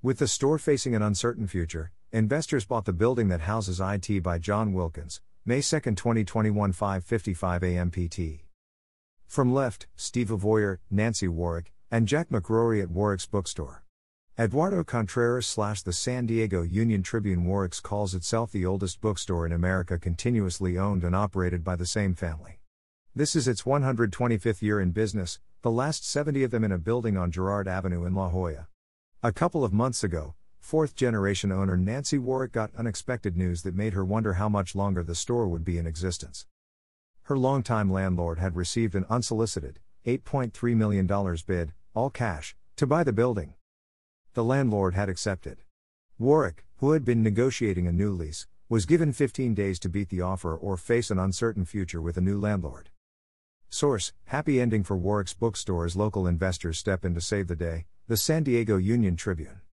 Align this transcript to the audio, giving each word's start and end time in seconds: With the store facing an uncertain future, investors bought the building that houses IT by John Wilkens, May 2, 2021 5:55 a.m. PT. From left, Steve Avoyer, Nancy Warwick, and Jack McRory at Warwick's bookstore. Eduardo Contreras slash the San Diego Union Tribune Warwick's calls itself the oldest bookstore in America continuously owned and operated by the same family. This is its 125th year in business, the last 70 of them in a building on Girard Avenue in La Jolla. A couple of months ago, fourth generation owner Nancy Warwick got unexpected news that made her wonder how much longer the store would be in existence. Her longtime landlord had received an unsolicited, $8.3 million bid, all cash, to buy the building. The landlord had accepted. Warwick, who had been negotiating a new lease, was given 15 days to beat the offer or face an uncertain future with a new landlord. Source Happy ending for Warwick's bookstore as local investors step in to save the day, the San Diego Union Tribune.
With 0.00 0.18
the 0.18 0.28
store 0.28 0.58
facing 0.58 0.94
an 0.94 1.02
uncertain 1.02 1.48
future, 1.48 1.90
investors 2.12 2.64
bought 2.64 2.84
the 2.84 2.92
building 2.92 3.26
that 3.30 3.40
houses 3.40 3.80
IT 3.80 4.22
by 4.22 4.38
John 4.38 4.72
Wilkens, 4.72 5.20
May 5.44 5.60
2, 5.60 5.80
2021 5.80 6.72
5:55 6.72 7.62
a.m. 7.64 7.90
PT. 7.90 8.44
From 9.26 9.52
left, 9.52 9.88
Steve 9.96 10.28
Avoyer, 10.28 10.78
Nancy 10.88 11.26
Warwick, 11.26 11.72
and 11.90 12.06
Jack 12.06 12.28
McRory 12.28 12.80
at 12.80 12.92
Warwick's 12.92 13.26
bookstore. 13.26 13.82
Eduardo 14.38 14.84
Contreras 14.84 15.48
slash 15.48 15.82
the 15.82 15.92
San 15.92 16.26
Diego 16.26 16.62
Union 16.62 17.02
Tribune 17.02 17.44
Warwick's 17.44 17.80
calls 17.80 18.14
itself 18.14 18.52
the 18.52 18.64
oldest 18.64 19.00
bookstore 19.00 19.46
in 19.46 19.52
America 19.52 19.98
continuously 19.98 20.78
owned 20.78 21.02
and 21.02 21.16
operated 21.16 21.64
by 21.64 21.74
the 21.74 21.84
same 21.84 22.14
family. 22.14 22.60
This 23.16 23.34
is 23.34 23.48
its 23.48 23.62
125th 23.62 24.62
year 24.62 24.80
in 24.80 24.92
business, 24.92 25.40
the 25.62 25.72
last 25.72 26.08
70 26.08 26.44
of 26.44 26.52
them 26.52 26.62
in 26.62 26.70
a 26.70 26.78
building 26.78 27.16
on 27.16 27.32
Girard 27.32 27.66
Avenue 27.66 28.04
in 28.04 28.14
La 28.14 28.28
Jolla. 28.28 28.68
A 29.20 29.32
couple 29.32 29.64
of 29.64 29.72
months 29.72 30.04
ago, 30.04 30.36
fourth 30.60 30.94
generation 30.94 31.50
owner 31.50 31.76
Nancy 31.76 32.18
Warwick 32.18 32.52
got 32.52 32.72
unexpected 32.76 33.36
news 33.36 33.62
that 33.62 33.74
made 33.74 33.92
her 33.92 34.04
wonder 34.04 34.34
how 34.34 34.48
much 34.48 34.76
longer 34.76 35.02
the 35.02 35.16
store 35.16 35.48
would 35.48 35.64
be 35.64 35.76
in 35.76 35.88
existence. 35.88 36.46
Her 37.22 37.36
longtime 37.36 37.90
landlord 37.90 38.38
had 38.38 38.54
received 38.54 38.94
an 38.94 39.04
unsolicited, 39.10 39.80
$8.3 40.06 40.76
million 40.76 41.36
bid, 41.48 41.72
all 41.94 42.10
cash, 42.10 42.54
to 42.76 42.86
buy 42.86 43.02
the 43.02 43.12
building. 43.12 43.54
The 44.34 44.44
landlord 44.44 44.94
had 44.94 45.08
accepted. 45.08 45.64
Warwick, 46.16 46.64
who 46.76 46.92
had 46.92 47.04
been 47.04 47.24
negotiating 47.24 47.88
a 47.88 47.92
new 47.92 48.12
lease, 48.12 48.46
was 48.68 48.86
given 48.86 49.12
15 49.12 49.52
days 49.52 49.80
to 49.80 49.88
beat 49.88 50.10
the 50.10 50.20
offer 50.20 50.54
or 50.56 50.76
face 50.76 51.10
an 51.10 51.18
uncertain 51.18 51.64
future 51.64 52.00
with 52.00 52.16
a 52.16 52.20
new 52.20 52.38
landlord. 52.38 52.90
Source 53.68 54.12
Happy 54.26 54.60
ending 54.60 54.84
for 54.84 54.96
Warwick's 54.96 55.34
bookstore 55.34 55.86
as 55.86 55.96
local 55.96 56.24
investors 56.28 56.78
step 56.78 57.04
in 57.04 57.14
to 57.14 57.20
save 57.20 57.48
the 57.48 57.56
day, 57.56 57.86
the 58.08 58.16
San 58.16 58.42
Diego 58.42 58.78
Union 58.78 59.16
Tribune. 59.16 59.60